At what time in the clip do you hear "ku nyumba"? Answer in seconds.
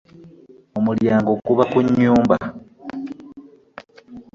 1.71-2.37